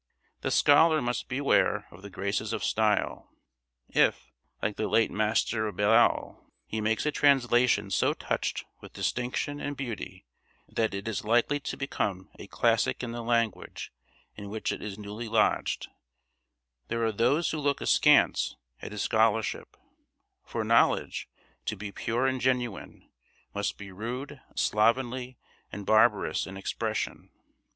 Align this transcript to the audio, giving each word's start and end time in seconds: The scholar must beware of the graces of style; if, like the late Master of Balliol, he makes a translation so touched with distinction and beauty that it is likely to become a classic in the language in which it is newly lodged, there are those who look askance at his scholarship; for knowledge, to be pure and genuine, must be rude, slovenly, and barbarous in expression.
The 0.39 0.49
scholar 0.49 0.99
must 0.99 1.29
beware 1.29 1.85
of 1.91 2.01
the 2.01 2.09
graces 2.09 2.53
of 2.53 2.63
style; 2.63 3.29
if, 3.87 4.31
like 4.59 4.75
the 4.75 4.87
late 4.87 5.11
Master 5.11 5.67
of 5.67 5.75
Balliol, 5.75 6.43
he 6.65 6.81
makes 6.81 7.05
a 7.05 7.11
translation 7.11 7.91
so 7.91 8.15
touched 8.15 8.65
with 8.79 8.93
distinction 8.93 9.59
and 9.61 9.77
beauty 9.77 10.25
that 10.67 10.95
it 10.95 11.07
is 11.07 11.23
likely 11.23 11.59
to 11.59 11.77
become 11.77 12.31
a 12.39 12.47
classic 12.47 13.03
in 13.03 13.11
the 13.11 13.21
language 13.21 13.91
in 14.35 14.49
which 14.49 14.71
it 14.71 14.81
is 14.81 14.97
newly 14.97 15.27
lodged, 15.27 15.87
there 16.87 17.03
are 17.05 17.11
those 17.11 17.51
who 17.51 17.59
look 17.59 17.79
askance 17.79 18.55
at 18.81 18.91
his 18.91 19.03
scholarship; 19.03 19.77
for 20.43 20.63
knowledge, 20.63 21.29
to 21.65 21.75
be 21.75 21.91
pure 21.91 22.25
and 22.25 22.41
genuine, 22.41 23.07
must 23.53 23.77
be 23.77 23.91
rude, 23.91 24.41
slovenly, 24.55 25.37
and 25.71 25.85
barbarous 25.85 26.47
in 26.47 26.57
expression. 26.57 27.29